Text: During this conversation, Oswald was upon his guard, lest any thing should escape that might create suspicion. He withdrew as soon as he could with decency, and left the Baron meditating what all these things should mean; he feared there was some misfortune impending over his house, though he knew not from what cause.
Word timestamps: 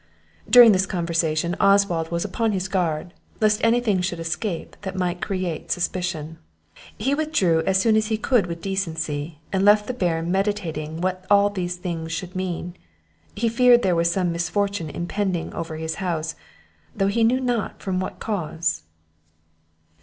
During 0.49 0.71
this 0.71 0.87
conversation, 0.87 1.55
Oswald 1.59 2.09
was 2.09 2.25
upon 2.25 2.53
his 2.53 2.67
guard, 2.67 3.13
lest 3.39 3.63
any 3.63 3.79
thing 3.79 4.01
should 4.01 4.19
escape 4.19 4.75
that 4.81 4.95
might 4.95 5.21
create 5.21 5.69
suspicion. 5.71 6.39
He 6.97 7.13
withdrew 7.13 7.61
as 7.67 7.79
soon 7.79 7.95
as 7.95 8.07
he 8.07 8.17
could 8.17 8.47
with 8.47 8.63
decency, 8.63 9.37
and 9.53 9.63
left 9.63 9.85
the 9.85 9.93
Baron 9.93 10.31
meditating 10.31 11.01
what 11.01 11.23
all 11.29 11.51
these 11.51 11.75
things 11.75 12.11
should 12.11 12.35
mean; 12.35 12.75
he 13.35 13.47
feared 13.47 13.83
there 13.83 13.95
was 13.95 14.11
some 14.11 14.31
misfortune 14.31 14.89
impending 14.89 15.53
over 15.53 15.75
his 15.77 15.97
house, 16.01 16.33
though 16.95 17.05
he 17.05 17.23
knew 17.23 17.39
not 17.39 17.79
from 17.79 17.99
what 17.99 18.17
cause. 18.17 18.81